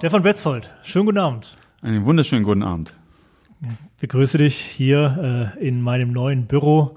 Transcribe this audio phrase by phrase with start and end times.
[0.00, 1.58] Stefan Betzold, schönen guten Abend.
[1.82, 2.94] Einen wunderschönen guten Abend.
[3.60, 6.96] Ich begrüße dich hier äh, in meinem neuen Büro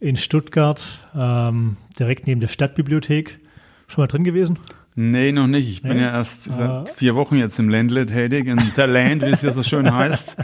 [0.00, 3.40] in Stuttgart, ähm, direkt neben der Stadtbibliothek.
[3.86, 4.58] Schon mal drin gewesen?
[4.94, 5.68] Nee, noch nicht.
[5.68, 5.90] Ich nee?
[5.90, 6.84] bin ja erst seit ah.
[6.96, 10.36] vier Wochen jetzt im Ländle tätig, in The Land, wie es hier so schön heißt.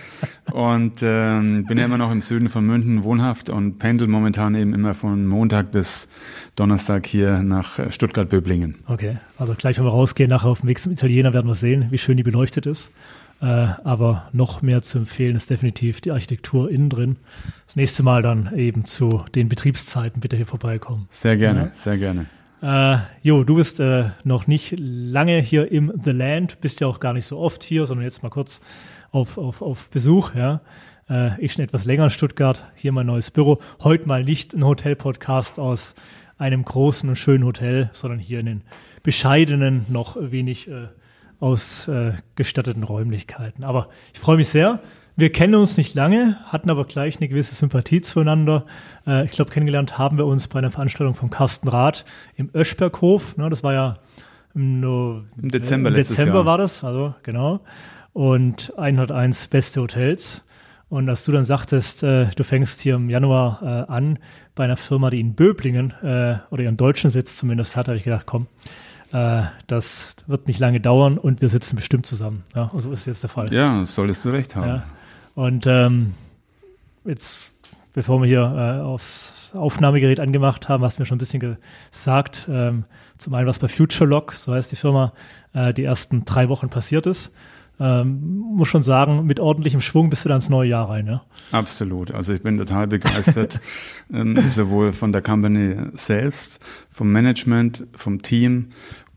[0.53, 4.73] Und ähm, bin ja immer noch im Süden von München wohnhaft und pendel momentan eben
[4.73, 6.09] immer von Montag bis
[6.57, 8.77] Donnerstag hier nach äh, Stuttgart-Böblingen.
[8.87, 11.89] Okay, also gleich, wenn wir rausgehen, nachher auf dem Weg zum Italiener werden wir sehen,
[11.91, 12.91] wie schön die beleuchtet ist.
[13.41, 17.17] Äh, aber noch mehr zu empfehlen ist definitiv die Architektur innen drin.
[17.67, 21.06] Das nächste Mal dann eben zu den Betriebszeiten bitte hier vorbeikommen.
[21.11, 21.70] Sehr gerne, ja.
[21.73, 22.27] sehr gerne.
[22.61, 26.98] Äh, jo, du bist äh, noch nicht lange hier im The Land, bist ja auch
[26.98, 28.61] gar nicht so oft hier, sondern jetzt mal kurz
[29.12, 30.61] auf, auf, auf Besuch, ja.
[31.09, 33.59] Äh, ich schon etwas länger in Stuttgart, hier mein neues Büro.
[33.83, 35.95] Heute mal nicht ein Hotel-Podcast aus
[36.37, 38.62] einem großen und schönen Hotel, sondern hier in den
[39.05, 40.89] bescheidenen, noch wenig äh,
[41.41, 43.62] ausgestatteten Räumlichkeiten.
[43.62, 44.81] Aber ich freue mich sehr.
[45.19, 48.66] Wir kennen uns nicht lange, hatten aber gleich eine gewisse Sympathie zueinander.
[49.05, 52.05] Äh, ich glaube, kennengelernt haben wir uns bei einer Veranstaltung vom Carsten Rath
[52.36, 53.36] im Öschberghof.
[53.36, 53.97] Ne, das war ja
[54.55, 56.47] im, no Im Dezember, im Dezember Jahr.
[56.47, 57.58] war das, also genau.
[58.12, 60.44] Und 101 beste Hotels.
[60.88, 64.20] Und als du dann sagtest, äh, du fängst hier im Januar äh, an
[64.55, 68.05] bei einer Firma, die in Böblingen äh, oder ihren deutschen Sitz zumindest hat, habe ich
[68.05, 68.47] gedacht, komm,
[69.12, 72.44] äh, das wird nicht lange dauern und wir sitzen bestimmt zusammen.
[72.55, 73.53] Ja, so ist jetzt der Fall.
[73.53, 74.69] Ja, solltest du recht haben.
[74.69, 74.84] Ja.
[75.39, 76.14] Und ähm,
[77.05, 77.53] jetzt,
[77.94, 81.56] bevor wir hier äh, aufs Aufnahmegerät angemacht haben, hast du mir schon ein bisschen
[81.92, 82.86] gesagt, ähm,
[83.19, 85.12] zum einen, was bei FutureLock, so heißt die Firma,
[85.53, 87.31] äh, die ersten drei Wochen passiert ist.
[87.78, 91.22] Ähm, muss schon sagen, mit ordentlichem Schwung bist du dann ins neue Jahr rein, ja?
[91.53, 92.11] Absolut.
[92.11, 93.61] Also ich bin total begeistert,
[94.12, 98.70] ähm, sowohl von der Company selbst, vom Management, vom Team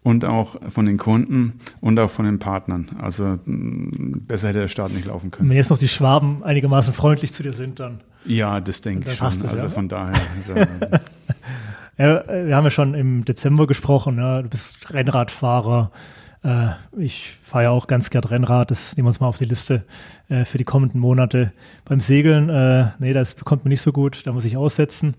[0.03, 2.89] und auch von den Kunden und auch von den Partnern.
[2.99, 5.49] Also mm, besser hätte der Start nicht laufen können.
[5.49, 8.01] Wenn jetzt noch die Schwaben einigermaßen freundlich zu dir sind, dann.
[8.25, 9.27] Ja, das denke ich schon.
[9.27, 9.69] Also ja.
[9.69, 10.19] von daher.
[11.97, 14.17] ja, wir haben ja schon im Dezember gesprochen.
[14.17, 14.41] Ja.
[14.41, 15.91] Du bist Rennradfahrer.
[16.43, 18.71] Äh, ich fahre ja auch ganz gern Rennrad.
[18.71, 19.83] Das nehmen wir uns mal auf die Liste
[20.29, 21.51] äh, für die kommenden Monate.
[21.85, 24.25] Beim Segeln, äh, nee, das bekommt man nicht so gut.
[24.25, 25.15] Da muss ich aussetzen.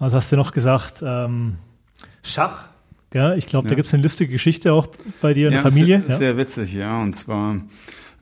[0.00, 1.02] Was hast du noch gesagt?
[1.04, 1.56] Ähm,
[2.22, 2.66] Schach
[3.14, 3.70] ja, ich glaube, ja.
[3.70, 4.88] da gibt es eine lustige Geschichte auch
[5.22, 6.00] bei dir in ja, der Familie.
[6.00, 6.16] Sehr, ja.
[6.16, 7.00] sehr witzig, ja.
[7.00, 7.56] Und zwar,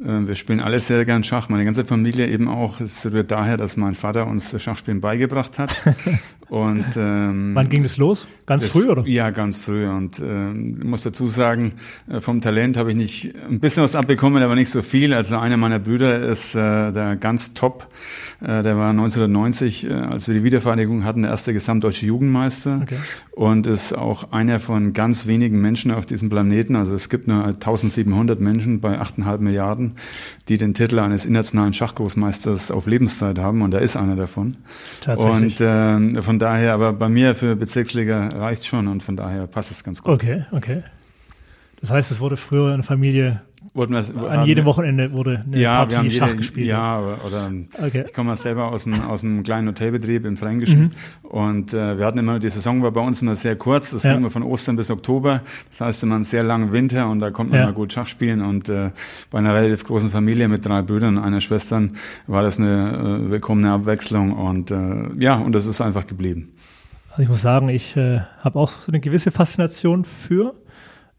[0.00, 1.48] äh, wir spielen alle sehr gern Schach.
[1.48, 2.80] Meine ganze Familie eben auch.
[2.80, 5.74] Es rührt daher, dass mein Vater uns Schachspielen beigebracht hat.
[6.48, 8.26] Und ähm, wann ging das los?
[8.46, 9.04] Ganz das, früh oder?
[9.06, 9.86] Ja, ganz früh.
[9.88, 11.72] Und ähm, muss dazu sagen,
[12.08, 15.12] äh, vom Talent habe ich nicht ein bisschen was abbekommen, aber nicht so viel.
[15.12, 17.88] Also einer meiner Brüder ist äh, der ganz top
[18.40, 22.98] äh, der war 1990, äh, als wir die Wiedervereinigung hatten, der erste gesamtdeutsche Jugendmeister okay.
[23.32, 26.76] und ist auch einer von ganz wenigen Menschen auf diesem Planeten.
[26.76, 29.92] Also es gibt nur 1700 Menschen bei 8,5 Milliarden,
[30.48, 34.56] die den Titel eines internationalen Schachgroßmeisters auf Lebenszeit haben und er ist einer davon.
[35.00, 35.60] Tatsächlich.
[35.60, 39.70] Und äh, von daher, aber bei mir für Bezirksliga reicht schon und von daher passt
[39.70, 40.14] es ganz gut.
[40.14, 40.82] Okay, okay.
[41.86, 43.42] Das heißt, es wurde früher in der Familie
[43.76, 46.66] An jedem Wochenende wurde eine ja, Partie wir haben Schach jede, gespielt.
[46.66, 48.02] Ja, oder okay.
[48.06, 50.90] ich komme selber aus einem, aus einem kleinen Hotelbetrieb im Fränkischen mhm.
[51.22, 54.10] und äh, wir hatten immer, die Saison war bei uns immer sehr kurz, das ja.
[54.10, 57.30] ging immer von Ostern bis Oktober, das heißt immer einen sehr langen Winter und da
[57.30, 57.66] konnte man ja.
[57.66, 58.90] mal gut Schach spielen und äh,
[59.30, 61.92] bei einer relativ großen Familie mit drei Brüdern und einer Schwestern
[62.26, 66.52] war das eine äh, willkommene Abwechslung und äh, ja, und das ist einfach geblieben.
[67.10, 70.56] Also ich muss sagen, ich äh, habe auch so eine gewisse Faszination für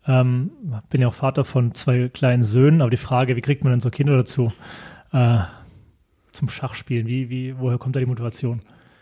[0.07, 0.51] ähm,
[0.90, 3.79] bin ja auch Vater von zwei kleinen Söhnen, aber die Frage, wie kriegt man denn
[3.81, 4.53] so Kinder dazu
[5.12, 5.40] äh,
[6.31, 7.07] zum Schachspielen?
[7.07, 8.62] Wie, wie, woher kommt da die Motivation?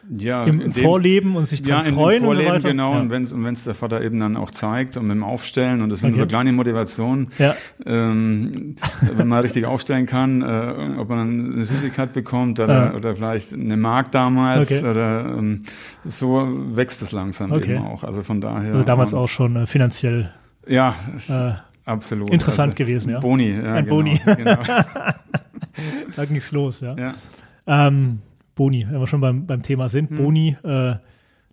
[0.09, 2.69] Ja, Im, im Vorleben und sich dran ja, freuen Vorleben, und so weiter.
[2.69, 2.94] genau.
[2.94, 2.99] Ja.
[2.99, 5.81] Und wenn es und wenn's der Vater eben dann auch zeigt und mit dem Aufstellen
[5.81, 6.21] und das sind okay.
[6.21, 7.55] so kleine Motivationen, ja.
[7.85, 12.94] ähm, wenn man richtig aufstellen kann, äh, ob man eine Süßigkeit bekommt oder, ja.
[12.94, 14.88] oder vielleicht eine Mark damals okay.
[14.88, 15.63] oder ähm,
[16.03, 17.75] so wächst es langsam okay.
[17.75, 18.03] eben auch.
[18.03, 18.74] Also von daher.
[18.74, 20.31] Also damals auch schon äh, finanziell
[20.67, 20.95] ja,
[21.27, 21.53] äh,
[21.85, 22.29] absolut.
[22.29, 23.19] Interessant also, gewesen, ja.
[23.19, 23.73] Boni, ja.
[23.73, 24.21] Ein genau, Boni.
[24.25, 24.57] Genau.
[26.15, 26.95] da ging's los, ja.
[26.95, 27.13] ja.
[27.67, 28.19] Ähm,
[28.56, 30.09] Boni, wenn wir schon beim, beim Thema sind.
[30.09, 30.17] Hm.
[30.17, 30.95] Boni, äh,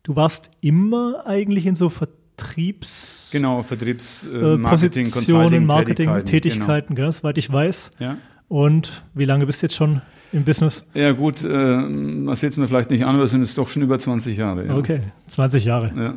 [0.03, 3.31] du warst immer eigentlich in so Vertriebs...
[3.33, 7.11] Genau, Vertriebs, äh, Marketing, Consulting, Marketing, Tätigkeiten, Tätigkeiten genau.
[7.11, 7.91] soweit ich weiß.
[7.99, 8.19] Ja.
[8.49, 10.85] Und wie lange bist du jetzt schon im Business?
[10.93, 13.69] Ja gut, äh, man sieht es mir vielleicht nicht an, aber es sind jetzt doch
[13.69, 14.67] schon über 20 Jahre.
[14.67, 14.77] Ja.
[14.77, 15.93] Okay, 20 Jahre.
[15.97, 16.15] Ja.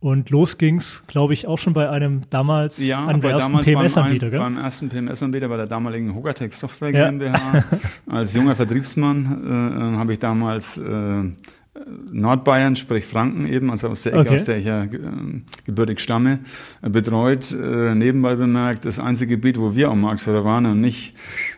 [0.00, 4.30] Und los ging's, glaube ich, auch schon bei einem damals ja, an der ersten PMS-Anbieter,
[4.30, 4.38] gell?
[4.38, 7.10] Beim ersten PMS-Anbieter bei der damaligen Hogatex Software ja.
[7.10, 7.64] GmbH.
[8.06, 11.24] Als junger Vertriebsmann äh, habe ich damals äh,
[12.12, 14.34] Nordbayern, sprich Franken eben, also aus der Ecke, okay.
[14.34, 14.88] aus der ich ja äh,
[15.64, 16.40] gebürtig stamme,
[16.82, 17.52] betreut.
[17.52, 21.14] Äh, nebenbei bemerkt, das einzige Gebiet, wo wir am Marktführer waren und nicht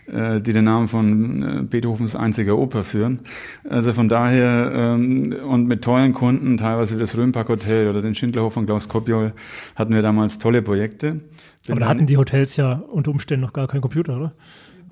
[0.06, 3.20] äh, die den Namen von äh, Beethovens einziger Oper führen.
[3.68, 8.14] Also von daher ähm, und mit tollen Kunden, teilweise wie das Röhnpark Hotel oder den
[8.14, 9.32] Schindlerhof von Klaus Kopjol,
[9.74, 11.20] hatten wir damals tolle Projekte.
[11.68, 14.32] Aber da hatten die Hotels ja unter Umständen noch gar keinen Computer, oder?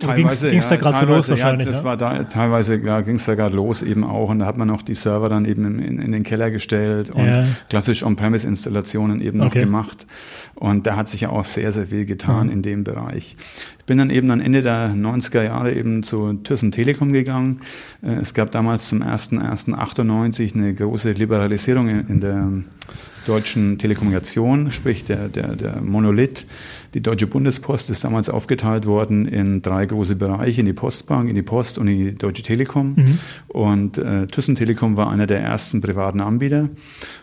[0.01, 1.67] Teilweise ging's, ging's ja, da gerade so los wahrscheinlich.
[1.67, 1.85] Ja, das ja?
[1.85, 4.71] war da, teilweise ja, ging es da gerade los eben auch und da hat man
[4.71, 7.45] auch die Server dann eben in, in, in den Keller gestellt und ja.
[7.69, 9.59] klassisch On-Premise-Installationen eben okay.
[9.59, 10.07] noch gemacht.
[10.55, 12.53] Und da hat sich ja auch sehr, sehr viel getan mhm.
[12.53, 13.37] in dem Bereich.
[13.79, 17.61] Ich bin dann eben am Ende der 90er Jahre eben zu Thyssen Telekom gegangen.
[18.03, 22.49] Äh, es gab damals zum 1.1.98 eine große Liberalisierung in der
[23.31, 26.47] deutschen Telekommunikation, sprich der, der, der Monolith.
[26.95, 31.37] Die Deutsche Bundespost ist damals aufgeteilt worden in drei große Bereiche, in die Postbank, in
[31.37, 32.95] die Post und in die Deutsche Telekom.
[32.97, 33.19] Mhm.
[33.49, 36.69] Und äh, Thyssen Telekom war einer der ersten privaten Anbieter.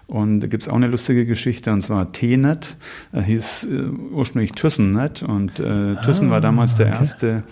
[0.07, 2.77] Und da gibt's auch eine lustige Geschichte, und zwar T-Net,
[3.11, 5.21] er hieß äh, ursprünglich ThyssenNet.
[5.23, 6.95] Und äh, Thyssen ah, war damals der okay.
[6.95, 7.43] erste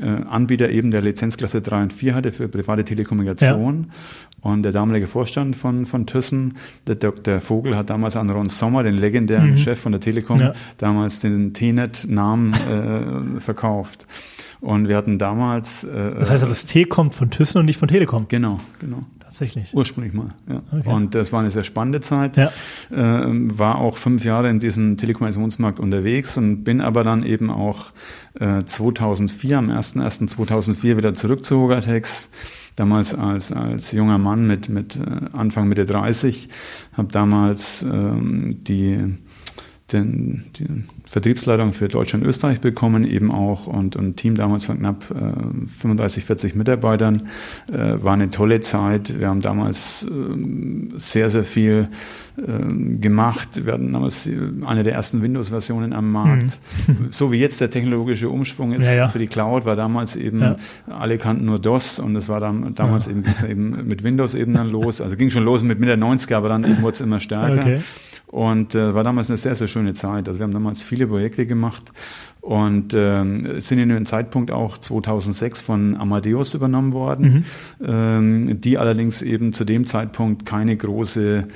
[0.00, 3.86] äh, Anbieter eben der Lizenzklasse 3 und 4 hatte für private Telekommunikation.
[3.88, 4.50] Ja.
[4.50, 6.54] Und der damalige Vorstand von, von Thyssen,
[6.86, 7.40] der Dr.
[7.40, 9.56] Vogel, hat damals an Ron Sommer, den legendären mhm.
[9.56, 10.52] Chef von der Telekom, ja.
[10.78, 14.06] damals den T-Net-Namen äh, verkauft.
[14.60, 15.84] Und wir hatten damals.
[15.84, 18.26] Äh, das heißt, das T kommt von Thyssen und nicht von Telekom.
[18.28, 19.00] Genau, genau.
[19.20, 19.74] Tatsächlich.
[19.74, 20.62] Ursprünglich mal, ja.
[20.70, 20.88] Okay.
[20.88, 22.36] Und das war eine sehr spannende Zeit.
[22.36, 22.50] Ja.
[22.90, 23.26] Äh,
[23.58, 27.86] war auch fünf Jahre in diesem Telekommunikationsmarkt unterwegs und bin aber dann eben auch
[28.34, 32.30] äh, 2004, am 01.01.2004 wieder zurück zu Hogatex
[32.76, 35.00] damals als, als junger Mann mit, mit äh,
[35.32, 36.48] Anfang Mitte 30,
[36.92, 39.16] habe damals ähm, die,
[39.92, 40.66] den, die
[41.08, 45.66] Vertriebsleitung für Deutschland und Österreich bekommen, eben auch und ein Team damals von knapp äh,
[45.78, 47.28] 35, 40 Mitarbeitern.
[47.70, 49.20] Äh, war eine tolle Zeit.
[49.20, 51.88] Wir haben damals äh, sehr, sehr viel
[52.36, 53.64] äh, gemacht.
[53.64, 54.28] Wir hatten damals
[54.64, 56.60] eine der ersten Windows-Versionen am Markt.
[56.88, 57.06] Mhm.
[57.10, 59.08] So wie jetzt der technologische Umsprung ist ja, ja.
[59.08, 60.56] für die Cloud, war damals eben, ja.
[60.88, 64.34] alle kannten nur DOS und es war dann, damals eben, ging es eben mit Windows
[64.34, 65.00] eben dann los.
[65.00, 67.60] Also ging schon los mit Mitte 90er, aber dann wurde es immer stärker.
[67.60, 67.80] Okay.
[68.28, 70.28] Und äh, war damals eine sehr, sehr schöne Zeit.
[70.28, 71.92] Also wir haben damals viele Projekte gemacht
[72.40, 77.44] und äh, sind in einem Zeitpunkt auch 2006 von Amadeus übernommen worden,
[77.80, 77.86] mhm.
[77.86, 81.48] ähm, die allerdings eben zu dem Zeitpunkt keine große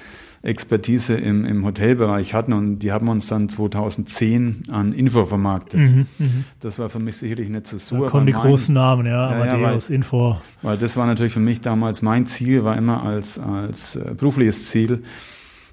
[0.43, 5.81] Expertise im, im Hotelbereich hatten und die haben uns dann 2010 an Info vermarktet.
[5.81, 6.26] Mhm, mh.
[6.61, 8.05] Das war für mich sicherlich nicht so super.
[8.05, 10.38] Da kommen die mein, großen Namen, ja, ja, ja weil, Info.
[10.62, 14.70] Weil das war natürlich für mich damals mein Ziel, war immer als, als äh, berufliches
[14.70, 15.02] Ziel,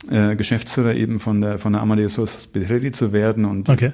[0.09, 3.93] äh, Geschäftsführer eben von der, von der Amadeus Hospitality zu werden und okay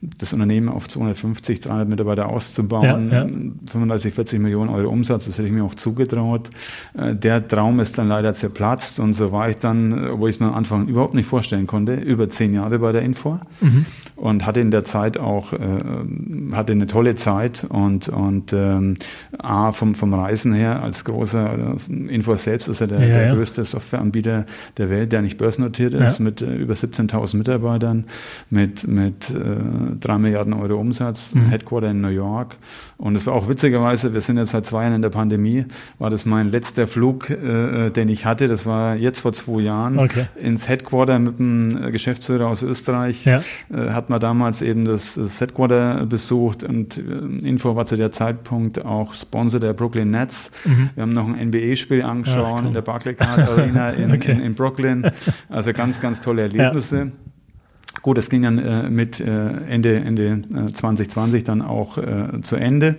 [0.00, 3.30] das Unternehmen auf 250, 300 Mitarbeiter auszubauen, ja, ja.
[3.66, 6.50] 35, 40 Millionen Euro Umsatz, das hätte ich mir auch zugetraut.
[6.96, 10.40] Äh, der Traum ist dann leider zerplatzt und so war ich dann, obwohl ich es
[10.40, 13.86] mir am Anfang überhaupt nicht vorstellen konnte, über zehn Jahre bei der Info mhm.
[14.18, 15.58] Und hatte in der Zeit auch, äh,
[16.52, 18.96] hatte eine tolle Zeit und, und ähm,
[19.38, 23.64] A, vom, vom Reisen her als großer, Info selbst ist ja der, ja, der größte
[23.64, 28.06] Softwareanbieter der Welt, der nicht börsennotiert ist, mit äh, über 17.000 Mitarbeitern,
[28.50, 29.34] mit, mit äh,
[30.00, 31.48] drei Milliarden Euro Umsatz, mhm.
[31.48, 32.56] Headquarter in New York.
[32.96, 35.66] Und es war auch witzigerweise, wir sind jetzt seit zwei Jahren in der Pandemie,
[36.00, 38.48] war das mein letzter Flug, äh, den ich hatte.
[38.48, 40.26] Das war jetzt vor zwei Jahren okay.
[40.40, 43.24] ins Headquarter mit einem Geschäftsführer aus Österreich.
[43.24, 43.42] Ja.
[43.72, 48.12] Äh, hat man damals eben das, das Headquarter besucht und äh, Info war zu der
[48.12, 50.50] Zeitpunkt auch Sponsor der Brooklyn Nets.
[50.64, 50.90] Mhm.
[50.94, 52.68] Wir haben noch ein NBA-Spiel angeschaut Ach, cool.
[52.68, 54.32] in der Barclaycard Arena in, okay.
[54.32, 55.10] in, in, Brooklyn.
[55.48, 56.98] Also ganz, ganz tolle Erlebnisse.
[56.98, 57.10] Ja.
[58.02, 62.56] Gut, das ging dann äh, mit äh, Ende, Ende äh, 2020 dann auch äh, zu
[62.56, 62.96] Ende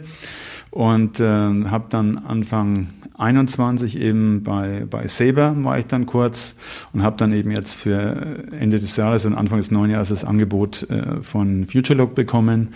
[0.72, 2.88] und äh, habe dann Anfang
[3.20, 6.56] 21 eben bei, bei Saber war ich dann kurz
[6.94, 10.24] und habe dann eben jetzt für Ende des Jahres und Anfang des neuen Jahres das
[10.24, 12.70] Angebot äh, von FutureLook bekommen,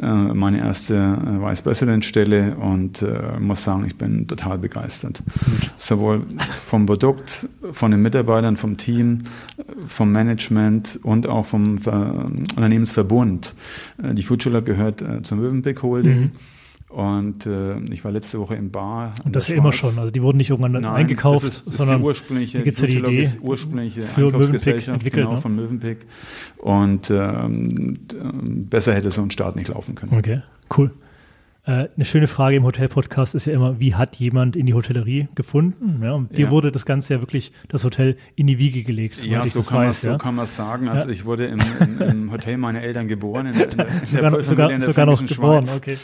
[0.00, 5.22] äh, meine erste äh, Vice President Stelle und äh, muss sagen, ich bin total begeistert.
[5.76, 9.24] Sowohl vom Produkt, von den Mitarbeitern, vom Team,
[9.86, 13.54] vom Management und auch vom Ver Unternehmensverbund.
[14.00, 16.20] Äh, die FutureLook gehört äh, zum Mövenpick Holding.
[16.20, 16.30] Mhm
[16.90, 19.14] und äh, ich war letzte Woche im Bar.
[19.24, 19.96] Und das ja immer schon.
[19.96, 22.80] Also die wurden nicht irgendwann Nein, eingekauft, das ist, das sondern ist die ursprüngliche, gibt's
[22.80, 25.38] ja die Idee ist ursprüngliche für Einkaufsgesellschaft genau, ne?
[25.38, 25.98] von Mövenpick.
[26.58, 27.94] Und ähm,
[28.68, 30.12] besser hätte so ein Start nicht laufen können.
[30.18, 30.42] Okay,
[30.76, 30.90] cool.
[31.66, 35.28] Äh, eine schöne Frage im Hotel-Podcast ist ja immer, wie hat jemand in die Hotellerie
[35.34, 36.00] gefunden?
[36.02, 36.50] Ja, und dir ja.
[36.50, 39.22] wurde das Ganze ja wirklich, das Hotel in die Wiege gelegt.
[39.24, 40.12] Ja, so kann, weiß, ja?
[40.12, 40.88] so kann man es sagen.
[40.88, 44.06] Also ich wurde im, im, im, Hotel meiner Eltern geboren, in der, in der, in
[44.06, 45.98] sogar, sogar, in der sogar noch geboren, okay.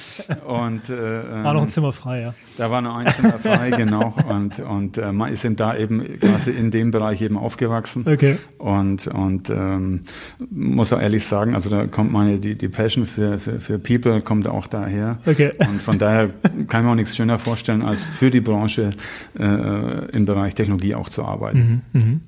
[0.46, 2.34] Und, äh, war noch ein Zimmer frei, ja.
[2.58, 4.14] Da war noch ein Zimmer frei, genau.
[4.28, 8.04] Und, und äh, man ist eben da eben quasi in dem Bereich eben aufgewachsen.
[8.06, 8.36] Okay.
[8.58, 10.02] Und, und ähm,
[10.50, 14.20] muss auch ehrlich sagen, also da kommt meine, die, die Passion für, für, für People
[14.20, 15.18] kommt auch daher.
[15.25, 15.46] Okay.
[15.59, 16.31] Und von daher
[16.69, 18.91] kann ich mir auch nichts schöner vorstellen, als für die Branche
[19.38, 21.83] äh, im Bereich Technologie auch zu arbeiten.
[21.93, 22.21] Mhm, mh.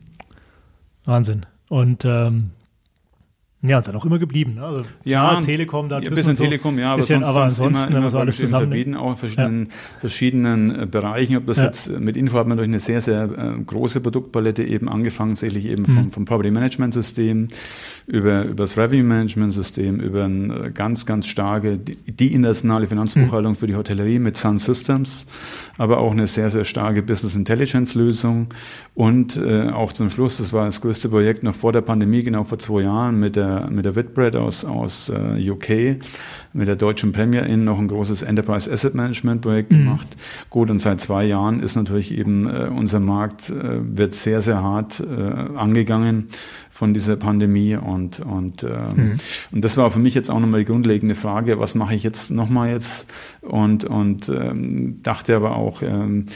[1.04, 1.46] Wahnsinn.
[1.68, 2.50] Und ähm,
[3.60, 4.54] ja, dann auch immer geblieben.
[4.54, 4.62] Ne?
[4.62, 7.88] Also, ja, klar, Telekom, da ein bisschen so, Telekom, ja, aber bisschen, sonst, aber ansonsten,
[7.88, 8.68] immer, immer so alles zusammen.
[8.68, 9.72] Verbieten, auch in verschiedenen, ja.
[9.98, 11.36] verschiedenen äh, Bereichen.
[11.36, 11.64] Ob das ja.
[11.64, 15.34] jetzt äh, mit Info hat man durch eine sehr, sehr äh, große Produktpalette eben angefangen,
[15.34, 16.10] sicherlich eben vom, mhm.
[16.12, 17.48] vom Property Management System
[18.06, 22.86] über, über das Revenue Management System, über eine äh, ganz, ganz starke, die, die internationale
[22.86, 23.56] Finanzbuchhaltung mhm.
[23.56, 25.26] für die Hotellerie mit Sun Systems,
[25.78, 28.46] aber auch eine sehr, sehr starke Business Intelligence Lösung
[28.94, 32.44] und äh, auch zum Schluss, das war das größte Projekt noch vor der Pandemie, genau
[32.44, 36.00] vor zwei Jahren mit der der, mit der Whitbread aus, aus äh, UK,
[36.52, 39.78] mit der deutschen Premier Inn noch ein großes Enterprise Asset Management Projekt mhm.
[39.78, 40.16] gemacht.
[40.50, 44.62] Gut, und seit zwei Jahren ist natürlich eben äh, unser Markt, äh, wird sehr, sehr
[44.62, 46.26] hart äh, angegangen
[46.78, 49.16] von dieser Pandemie und und ähm, mhm.
[49.50, 52.30] und das war für mich jetzt auch nochmal die grundlegende Frage, was mache ich jetzt
[52.30, 53.08] nochmal jetzt
[53.40, 56.26] und und ähm, dachte aber auch, ähm,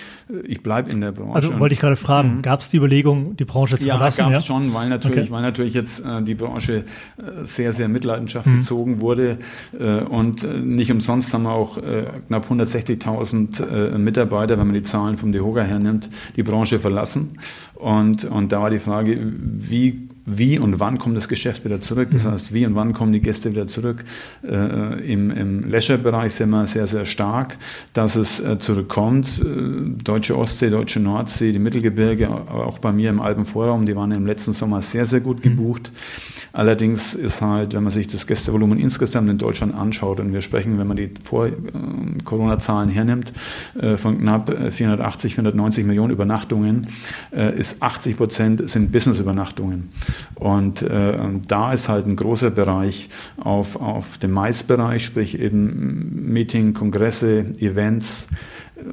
[0.44, 1.34] ich bleibe in der Branche.
[1.37, 2.42] Also wollte ich gerade fragen, mhm.
[2.42, 4.16] gab es die Überlegung, die Branche zu ja, verlassen?
[4.16, 5.30] Gab's ja, gab es schon, weil natürlich, okay.
[5.30, 6.78] weil natürlich jetzt äh, die Branche
[7.18, 8.56] äh, sehr sehr Mitleidenschaft mhm.
[8.56, 9.38] gezogen wurde
[9.78, 14.75] äh, und äh, nicht umsonst haben wir auch äh, knapp 160.000 äh, Mitarbeiter, wenn man
[14.75, 17.38] die Zahlen vom DEHOGA hernimmt, die Branche verlassen
[17.76, 22.09] und und da war die Frage, wie wie und wann kommt das Geschäft wieder zurück.
[22.12, 22.33] Das mhm.
[22.33, 24.05] heißt, wie und wann kommen die Gäste wieder zurück.
[24.43, 27.59] Äh, Im im Leisure-Bereich sind wir sehr, sehr stark,
[27.93, 29.43] dass es äh, zurückkommt.
[29.45, 34.26] Äh, deutsche Ostsee, deutsche Nordsee, die Mittelgebirge, auch bei mir im Alpenvorraum, die waren im
[34.26, 35.43] letzten Sommer sehr, sehr gut mhm.
[35.43, 35.93] gebucht.
[35.93, 36.33] Mhm.
[36.52, 40.79] Allerdings ist halt, wenn man sich das Gästevolumen insgesamt in Deutschland anschaut, und wir sprechen,
[40.79, 43.33] wenn man die Vor-Corona-Zahlen äh, hernimmt,
[43.81, 46.88] äh, von knapp 480, äh, 490 Millionen Übernachtungen,
[47.31, 49.88] ist 80 Prozent sind Business-Übernachtungen.
[50.35, 57.45] Und da ist halt ein großer Bereich auf, auf dem Mais-Bereich, sprich eben Meeting, Kongresse,
[57.61, 58.28] Events,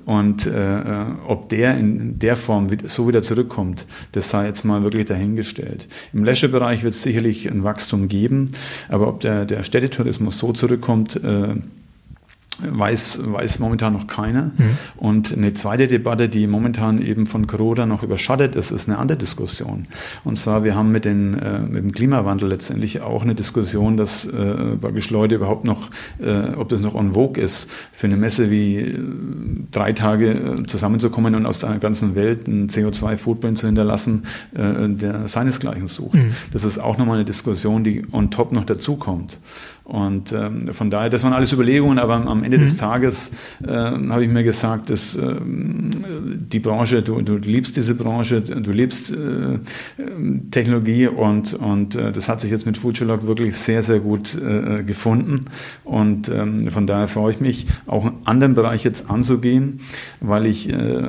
[0.06, 5.06] und äh, ob der in der Form so wieder zurückkommt, das sei jetzt mal wirklich
[5.06, 5.88] dahingestellt.
[6.14, 8.52] Im Leisure-Bereich wird es sicherlich ein Wachstum geben,
[8.90, 11.56] aber ob der, der Städtetourismus so zurückkommt, äh,
[12.62, 14.52] weiß, weiß momentan noch keiner.
[14.58, 14.78] Mhm.
[14.98, 19.18] Und eine zweite Debatte, die momentan eben von Corona noch überschattet ist, ist eine andere
[19.18, 19.88] Diskussion.
[20.24, 24.26] Und zwar, wir haben mit, den, äh, mit dem Klimawandel letztendlich auch eine Diskussion, dass
[24.26, 25.90] äh, praktisch Leute überhaupt noch,
[26.20, 29.00] äh, ob das noch en vogue ist, für eine Messe wie äh,
[29.72, 34.24] drei Tage äh, zusammenzukommen und aus der ganzen Welt einen CO2-Footprint zu hinterlassen,
[34.54, 36.16] äh, der seinesgleichen sucht.
[36.16, 36.32] Mhm.
[36.52, 39.40] Das ist auch nochmal eine Diskussion, die on top noch dazukommt.
[39.90, 42.62] Und ähm, von daher, das waren alles Überlegungen, aber am Ende mhm.
[42.62, 43.32] des Tages
[43.66, 48.72] äh, habe ich mir gesagt, dass äh, die Branche, du, du liebst diese Branche, du
[48.72, 49.58] liebst äh,
[50.52, 54.84] Technologie und, und äh, das hat sich jetzt mit Futurelog wirklich sehr, sehr gut äh,
[54.84, 55.46] gefunden.
[55.86, 59.80] Und ähm, von daher freue ich mich, auch einen anderen Bereich jetzt anzugehen,
[60.22, 61.02] weil ich, äh,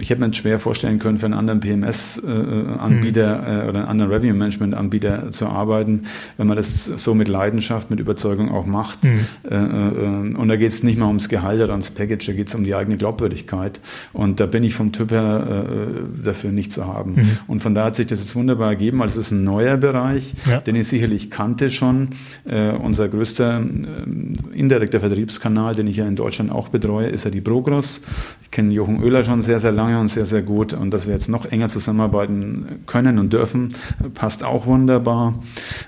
[0.00, 3.60] ich hätte mir schwer vorstellen können, für einen anderen PMS-Anbieter äh, mhm.
[3.66, 6.02] äh, oder einen anderen Revenue-Management-Anbieter zu arbeiten,
[6.36, 9.04] wenn man das so mit Leidenschaft, mit Überzeugung auch macht.
[9.04, 9.20] Mhm.
[9.48, 12.48] Äh, äh, und da geht es nicht mal ums Gehalt oder ums Package, da geht
[12.48, 13.80] es um die eigene Glaubwürdigkeit.
[14.12, 17.14] Und da bin ich vom Typ her äh, dafür nicht zu haben.
[17.14, 17.38] Mhm.
[17.46, 20.34] Und von da hat sich das jetzt wunderbar ergeben, weil es ist ein neuer Bereich,
[20.48, 20.60] ja.
[20.60, 22.10] den ich sicherlich kannte schon.
[22.44, 27.30] Äh, unser größter äh, indirekter Vertriebskanal, den ich ja in Deutschland auch betreue, ist ja
[27.30, 28.02] die Progros.
[28.42, 30.72] Ich kenne Jochen Oehler schon sehr, sehr lange und sehr, sehr gut.
[30.72, 33.74] Und dass wir jetzt noch enger zusammenarbeiten können und dürfen,
[34.14, 35.40] passt auch wunderbar.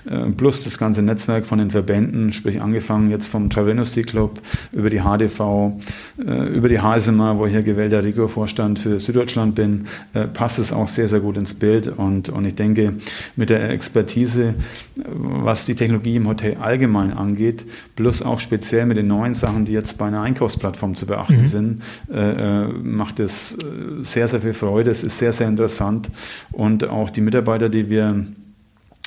[0.05, 4.03] Äh, plus das ganze Netzwerk von den Verbänden Verbänden, sprich angefangen jetzt vom Travel Industry
[4.03, 5.77] Club über die HDV,
[6.25, 10.71] äh, über die HSMA, wo ich ja gewählter Regio-Vorstand für Süddeutschland bin, äh, passt es
[10.71, 11.87] auch sehr, sehr gut ins Bild.
[11.87, 12.93] Und, und ich denke,
[13.35, 14.55] mit der Expertise,
[14.95, 19.73] was die Technologie im Hotel allgemein angeht, plus auch speziell mit den neuen Sachen, die
[19.73, 21.45] jetzt bei einer Einkaufsplattform zu beachten mhm.
[21.45, 21.81] sind,
[22.11, 23.57] äh, macht es
[24.01, 24.91] sehr, sehr viel Freude.
[24.91, 26.09] Es ist sehr, sehr interessant.
[26.51, 28.25] Und auch die Mitarbeiter, die wir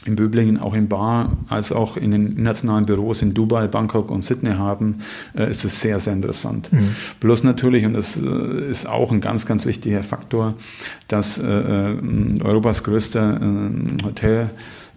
[0.09, 4.25] in Böblingen, auch in Bar, als auch in den internationalen Büros in Dubai, Bangkok und
[4.25, 4.99] Sydney haben,
[5.37, 6.73] äh, ist es sehr, sehr interessant.
[6.73, 6.97] Mhm.
[7.21, 10.55] Plus natürlich, und das äh, ist auch ein ganz, ganz wichtiger Faktor,
[11.07, 11.43] dass äh,
[12.43, 13.41] Europas größter
[14.05, 14.51] Hotel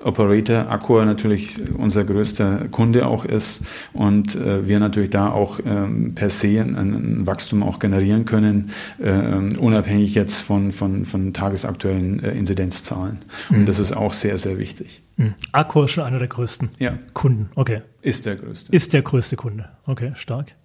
[0.03, 6.15] Operator Accor natürlich unser größter Kunde auch ist und äh, wir natürlich da auch ähm,
[6.15, 9.11] per se ein, ein, Wachstum auch generieren können, äh,
[9.57, 13.19] unabhängig jetzt von, von, von tagesaktuellen äh, Inzidenzzahlen.
[13.49, 13.57] Mhm.
[13.57, 15.03] Und das ist auch sehr, sehr wichtig.
[15.17, 15.35] Mhm.
[15.51, 16.97] Accor ist schon einer der größten ja.
[17.13, 17.49] Kunden.
[17.55, 17.81] Okay.
[18.01, 18.75] Ist der größte.
[18.75, 19.69] Ist der größte Kunde.
[19.85, 20.55] Okay, stark.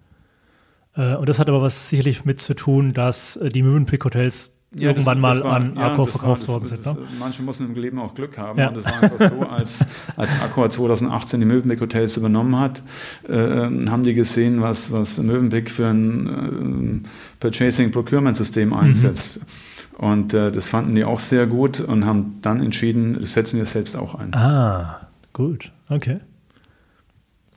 [0.97, 4.56] Äh, und das hat aber was sicherlich mit zu tun, dass äh, die Mövenpick Hotels
[4.75, 6.85] ja, irgendwann das, das mal war, an ja, Accor verkauft worden sind.
[6.85, 6.99] Ne?
[7.19, 8.59] Manche müssen im Leben auch Glück haben.
[8.59, 8.69] Ja.
[8.69, 12.83] Und das war einfach so, als, als Accor 2018 die Mövenpick Hotels übernommen hat,
[13.29, 17.09] äh, haben die gesehen, was, was Mövenpick für ein äh,
[17.41, 18.75] Purchasing Procurement System mhm.
[18.75, 19.41] einsetzt.
[19.41, 19.47] Mhm.
[19.99, 23.65] Und äh, das fanden die auch sehr gut und haben dann entschieden, das setzen wir
[23.65, 24.35] selbst auch ein.
[24.35, 26.21] Ah, gut, okay.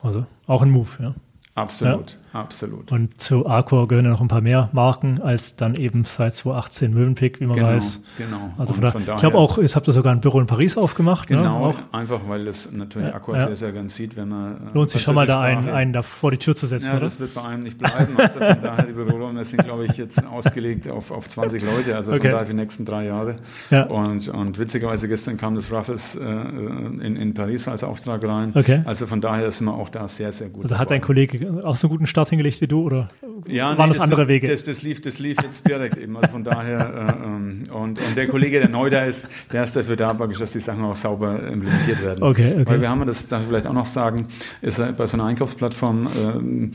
[0.01, 1.15] Also auch ein Move, ja.
[1.55, 2.17] Absolut, ja.
[2.33, 2.91] Absolut.
[2.91, 6.93] Und zu Arcor gehören ja noch ein paar mehr Marken als dann eben seit 2018
[6.93, 8.01] Mövenpick, wie man genau, weiß.
[8.17, 8.53] Genau.
[8.57, 10.77] Also von, von daher, ich glaube auch, jetzt habt ihr sogar ein Büro in Paris
[10.77, 11.29] aufgemacht.
[11.29, 11.37] Ne?
[11.37, 11.75] Genau, ne?
[11.91, 13.47] einfach weil das natürlich Arcor ja.
[13.47, 14.69] sehr, sehr ganz sieht, wenn man.
[14.69, 16.93] Äh, Lohnt sich schon mal da einen, einen da vor die Tür zu setzen, ja,
[16.93, 17.01] oder?
[17.01, 18.17] das wird bei einem nicht bleiben.
[18.17, 22.11] Also von daher, die Büroräume sind, glaube ich, jetzt ausgelegt auf, auf 20 Leute, also
[22.11, 22.21] okay.
[22.21, 23.37] von daher für die nächsten drei Jahre.
[23.69, 23.83] Ja.
[23.85, 28.51] Und, und witzigerweise gestern kam das Ruffles äh, in, in Paris als Auftrag rein.
[28.55, 28.81] Okay.
[28.85, 30.63] Also von daher sind wir auch da sehr, sehr gut.
[30.63, 30.81] Also dabei.
[30.81, 33.07] hat dein Kollege auch so einen guten Start hingelegt wie du oder
[33.47, 34.47] ja, waren nee, das, andere Wege?
[34.47, 36.17] Das, das, lief, das lief jetzt direkt eben.
[36.17, 39.75] Also von daher, äh, ähm, und, und der Kollege, der neu da ist, der ist
[39.75, 42.23] dafür da, dass die Sachen auch sauber implementiert werden.
[42.23, 42.65] Okay, okay.
[42.65, 44.27] Weil wir haben das, darf ich vielleicht auch noch sagen,
[44.61, 46.69] ist bei so einer Einkaufsplattform äh,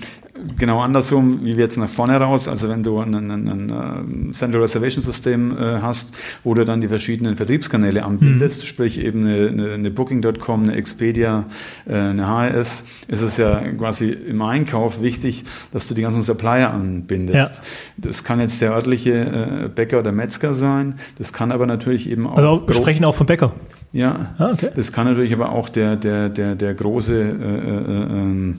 [0.59, 2.49] genau andersrum, wie wir jetzt nach vorne raus.
[2.49, 6.81] Also wenn du ein, ein, ein, ein Central Reservation System äh, hast, wo du dann
[6.81, 8.67] die verschiedenen Vertriebskanäle anbindest, mhm.
[8.67, 11.47] sprich eben eine, eine, eine Booking.com, eine Expedia,
[11.87, 15.34] äh, eine HRS, ist es ja quasi im Einkauf wichtig,
[15.73, 17.57] dass du die ganzen Supplier anbindest.
[17.57, 17.63] Ja.
[17.97, 22.27] Das kann jetzt der örtliche äh, Bäcker oder Metzger sein, das kann aber natürlich eben
[22.27, 22.37] auch.
[22.37, 23.53] Also wir sprechen auch vom Bäcker.
[23.93, 24.71] Ja, ah, okay.
[24.75, 28.59] das kann natürlich aber auch der, der, der, der große äh, äh, ähm,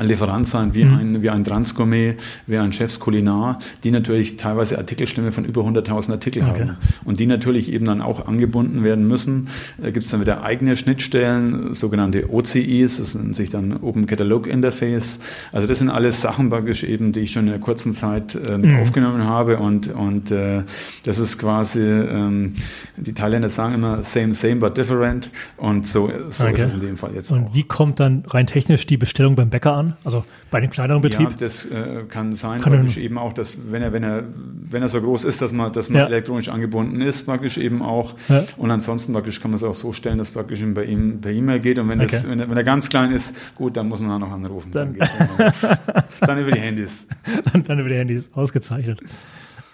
[0.00, 0.94] Lieferant sein, wie, mhm.
[0.94, 6.12] ein, wie ein Transgourmet, wie ein Chefs Kulinar, die natürlich teilweise Artikelstimme von über 100.000
[6.12, 6.60] Artikel okay.
[6.60, 9.48] haben und die natürlich eben dann auch angebunden werden müssen.
[9.78, 14.46] Da gibt es dann wieder eigene Schnittstellen, sogenannte OCIs, das nennt sich dann Open Catalog
[14.46, 15.20] Interface.
[15.52, 18.58] Also das sind alles Sachen praktisch eben, die ich schon in einer kurzen Zeit äh,
[18.58, 18.80] mhm.
[18.80, 20.62] aufgenommen habe und, und äh,
[21.04, 22.54] das ist quasi, ähm,
[22.96, 26.54] die Thailänder sagen immer same, same, but different und so, so okay.
[26.54, 27.46] ist es in dem Fall jetzt und auch.
[27.46, 29.87] Und wie kommt dann rein technisch die Bestellung beim Bäcker an?
[30.04, 31.30] Also bei einem kleineren Betrieb?
[31.30, 34.24] Ja, das äh, kann sein, kann praktisch eben auch, dass wenn er, wenn er,
[34.70, 36.06] wenn er so groß ist, dass man, dass man ja.
[36.06, 38.14] elektronisch angebunden ist, praktisch eben auch.
[38.28, 38.44] Ja.
[38.56, 41.60] Und ansonsten praktisch kann man es auch so stellen, dass praktisch bei ihm per E-Mail
[41.60, 41.78] geht.
[41.78, 42.10] Und wenn, okay.
[42.10, 44.70] das, wenn, er, wenn er ganz klein ist, gut, dann muss man noch anrufen.
[44.72, 45.52] Dann, dann,
[46.20, 47.06] dann über die Handys.
[47.52, 49.00] dann, dann über die Handys, ausgezeichnet.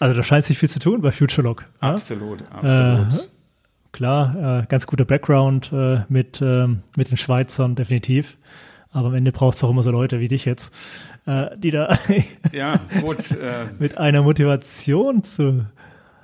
[0.00, 1.64] Also da scheint sich viel zu tun bei FutureLock.
[1.81, 2.46] Absolut, ja?
[2.50, 3.14] absolut.
[3.14, 3.29] Äh,
[3.92, 8.37] klar, äh, ganz guter Background äh, mit, äh, mit den Schweizern, definitiv.
[8.94, 10.72] Aber am Ende braucht es auch immer so Leute wie dich jetzt,
[11.26, 11.98] äh, die da
[12.52, 15.66] ja, gut, äh, mit einer Motivation zu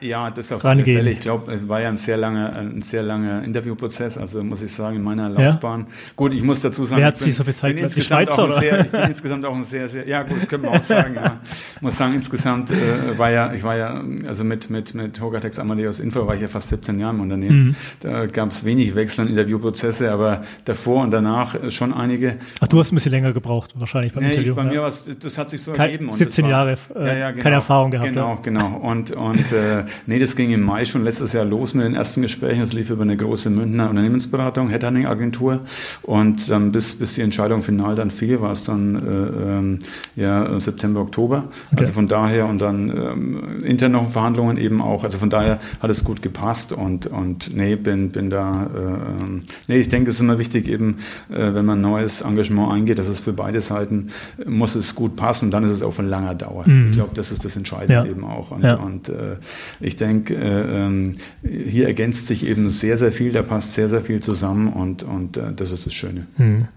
[0.00, 1.10] ja, das auf alle Fälle.
[1.10, 4.18] Ich glaube, es war ja ein sehr langer, ein sehr langer Interviewprozess.
[4.18, 5.80] Also muss ich sagen, in meiner Laufbahn.
[5.80, 5.86] Ja.
[6.16, 8.60] Gut, ich muss dazu sagen, Wer hat sich so viel Zeit bin die Schweizer, oder?
[8.60, 11.14] Sehr, ich bin insgesamt auch ein sehr, sehr, ja gut, das könnte man auch sagen.
[11.14, 11.40] ja.
[11.76, 15.58] Ich muss sagen, insgesamt äh, war ja, ich war ja, also mit mit mit Hogatex
[15.58, 17.62] Amadeus Info war ich ja fast 17 Jahre im Unternehmen.
[17.62, 17.76] Mhm.
[18.00, 22.36] Da gab es wenig wechselnde Interviewprozesse, aber davor und danach äh, schon einige.
[22.60, 24.52] Ach, du hast ein bisschen länger gebraucht, wahrscheinlich beim nee, Interview.
[24.52, 24.70] Ich, bei ja.
[24.70, 26.12] mir was, das hat sich so Kein, ergeben.
[26.12, 28.08] 17 war, Jahre, äh, ja, genau, keine Erfahrung gehabt.
[28.08, 28.76] Genau, genau.
[28.76, 32.22] Und und äh, nee, das ging im Mai schon letztes Jahr los mit den ersten
[32.22, 32.60] Gesprächen.
[32.60, 35.60] Das lief über eine große Münchner Unternehmensberatung, Headhunting-Agentur.
[36.02, 39.78] Und dann bis, bis die Entscheidung final dann fiel, war es dann äh, ähm,
[40.16, 41.44] ja, September, Oktober.
[41.72, 41.80] Okay.
[41.80, 45.04] Also von daher und dann ähm, intern noch Verhandlungen eben auch.
[45.04, 49.42] Also von daher hat es gut gepasst und, und nee, bin, bin da, äh, ähm,
[49.68, 50.96] nee, ich denke, es ist immer wichtig eben,
[51.30, 54.08] äh, wenn man ein neues Engagement eingeht, dass es für beide Seiten,
[54.46, 56.66] muss es gut passen, dann ist es auf eine lange Dauer.
[56.66, 56.90] Mhm.
[56.90, 58.04] Ich glaube, das ist das Entscheidende ja.
[58.04, 58.50] eben auch.
[58.50, 58.76] Und, ja.
[58.76, 59.36] und äh,
[59.80, 64.02] ich denke, äh, ähm, hier ergänzt sich eben sehr, sehr viel, da passt sehr, sehr
[64.02, 66.26] viel zusammen und, und äh, das ist das Schöne.
[66.36, 66.68] Mhm.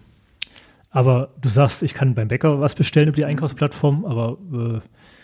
[0.89, 4.80] Aber du sagst, ich kann beim Bäcker was bestellen über die Einkaufsplattform, aber äh,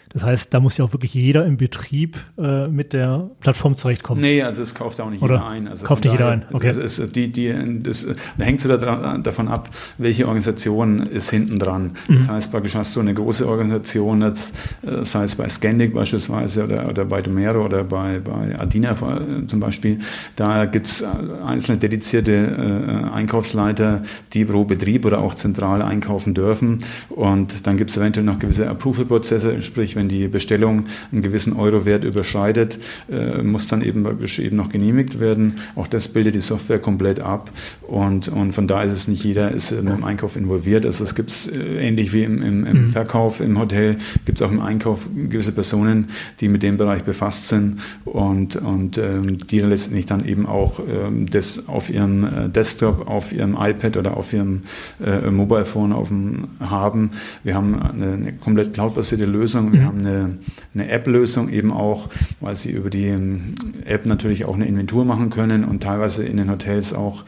[0.09, 4.21] das heißt, da muss ja auch wirklich jeder im Betrieb äh, mit der Plattform zurechtkommen.
[4.21, 5.67] Nee, also es kauft auch nicht Oder jeder ein.
[5.67, 6.67] Also kauft nicht jeder ein, okay.
[6.69, 9.69] Also es, die, die, das, da hängt es wieder davon ab,
[9.99, 11.91] welche Organisation ist hinten dran.
[12.07, 12.15] Mhm.
[12.15, 16.89] Das heißt, praktisch hast du eine große Organisation, äh, sei es bei Scandic beispielsweise oder,
[16.89, 19.99] oder bei Domero oder bei, bei Adina äh, zum Beispiel,
[20.35, 21.05] da gibt es äh,
[21.45, 24.01] einzelne dedizierte äh, Einkaufsleiter,
[24.33, 26.79] die pro Betrieb oder auch zentral einkaufen dürfen.
[27.09, 32.03] Und dann gibt es eventuell noch gewisse Approval-Prozesse, sprich, wenn die Bestellung einen gewissen Euro-Wert
[32.03, 32.79] überschreitet,
[33.11, 34.07] äh, muss dann eben,
[34.39, 35.55] eben noch genehmigt werden.
[35.75, 39.51] Auch das bildet die Software komplett ab und, und von da ist es nicht jeder
[39.51, 40.85] ist im Einkauf involviert.
[40.85, 42.85] Also es gibt äh, ähnlich wie im, im, im mhm.
[42.87, 46.07] Verkauf im Hotel, gibt es auch im Einkauf gewisse Personen,
[46.39, 51.29] die mit dem Bereich befasst sind und, und ähm, die letztendlich dann eben auch ähm,
[51.29, 54.61] das auf ihrem äh, Desktop, auf ihrem iPad oder auf ihrem
[55.03, 57.11] äh, Mobile Phone auf dem, haben.
[57.43, 59.73] Wir haben eine, eine komplett cloudbasierte Lösung.
[59.73, 59.87] Wir mhm.
[59.89, 60.37] Haben eine,
[60.73, 65.29] eine App-Lösung eben auch, weil sie über die ähm, App natürlich auch eine Inventur machen
[65.29, 67.23] können und teilweise in den Hotels auch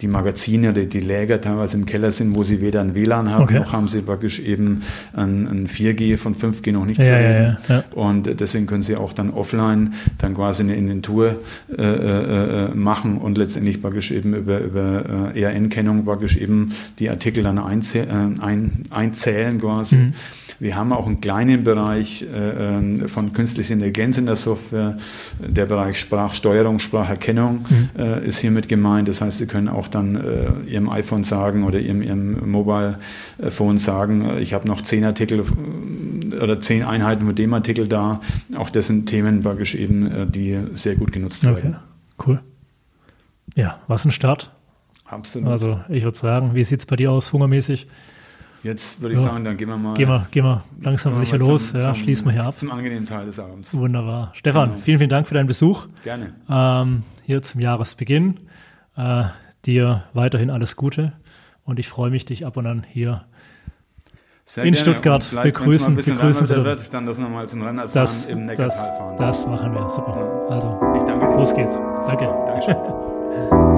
[0.00, 3.44] die Magazine oder die Läger teilweise im Keller sind, wo sie weder ein WLAN haben,
[3.44, 3.58] okay.
[3.58, 7.58] noch haben sie praktisch eben ein, ein 4G von 5G noch nicht ja, zu reden.
[7.68, 11.40] Ja, ja, und deswegen können sie auch dann offline dann quasi eine Inventur
[11.76, 17.10] äh, äh, äh machen und letztendlich praktisch eben über, über äh, ERN-Kennung praktisch eben die
[17.10, 19.96] Artikel dann einzäh äh, ein, einzählen quasi.
[19.96, 20.12] Mhm.
[20.58, 24.98] Wir haben auch einen kleinen Bereich äh, ähm, von künstlicher Intelligenz in der Software.
[25.38, 27.88] Der Bereich Sprachsteuerung, Spracherkennung mhm.
[27.98, 29.08] äh, ist hiermit gemeint.
[29.08, 32.98] Das heißt, Sie können auch dann äh, Ihrem iPhone sagen oder Ihrem, Ihrem Mobile
[33.50, 35.44] Phone sagen, ich habe noch zehn Artikel
[36.40, 38.20] oder zehn Einheiten von dem Artikel da.
[38.56, 41.56] Auch das sind Themen praktisch eben, die sehr gut genutzt okay.
[41.56, 41.76] werden.
[42.24, 42.40] Cool.
[43.54, 44.50] Ja, was ein Start.
[45.04, 45.48] Absolut.
[45.48, 47.86] Also ich würde sagen, wie sieht es bei dir aus, hungermäßig?
[48.66, 49.26] Jetzt würde ich ja.
[49.26, 49.94] sagen, dann gehen wir mal.
[49.94, 51.70] Gehen wir, gehen wir langsam wir sicher los.
[51.70, 52.58] Zum, ja, zum, schließen wir hier ab.
[52.58, 53.76] Zum angenehmen Teil des Abends.
[53.76, 54.32] Wunderbar.
[54.34, 54.80] Stefan, genau.
[54.80, 55.86] vielen, vielen Dank für deinen Besuch.
[56.02, 56.34] Gerne.
[56.50, 58.40] Ähm, hier zum Jahresbeginn.
[58.96, 59.24] Äh,
[59.66, 61.12] dir weiterhin alles Gute
[61.64, 63.24] und ich freue mich, dich ab und an hier
[64.44, 64.82] Sehr in gerne.
[64.82, 69.16] Stuttgart begrüßen, begrüßen zu wird, dann, dass wir mal zum das, im Neckartal fahren.
[69.16, 70.48] Das machen wir, super.
[70.50, 71.36] Also, ich danke dir.
[71.36, 71.78] Los geht's.
[72.08, 72.24] Danke.
[72.46, 72.76] Dankeschön.